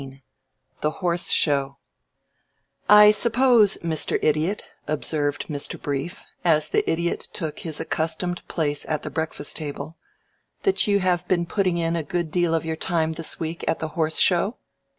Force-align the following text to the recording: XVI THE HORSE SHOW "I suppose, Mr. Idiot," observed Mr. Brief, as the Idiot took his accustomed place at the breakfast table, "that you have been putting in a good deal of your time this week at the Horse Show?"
XVI 0.01 0.21
THE 0.81 0.89
HORSE 0.89 1.29
SHOW 1.31 1.73
"I 2.89 3.11
suppose, 3.11 3.77
Mr. 3.83 4.17
Idiot," 4.23 4.63
observed 4.87 5.45
Mr. 5.47 5.79
Brief, 5.79 6.23
as 6.43 6.69
the 6.69 6.89
Idiot 6.89 7.27
took 7.33 7.59
his 7.59 7.79
accustomed 7.79 8.41
place 8.47 8.83
at 8.89 9.03
the 9.03 9.11
breakfast 9.11 9.57
table, 9.57 9.97
"that 10.63 10.87
you 10.87 11.01
have 11.01 11.27
been 11.27 11.45
putting 11.45 11.77
in 11.77 11.95
a 11.95 12.01
good 12.01 12.31
deal 12.31 12.55
of 12.55 12.65
your 12.65 12.75
time 12.75 13.11
this 13.13 13.39
week 13.39 13.63
at 13.67 13.77
the 13.77 13.89
Horse 13.89 14.17
Show?" 14.17 14.57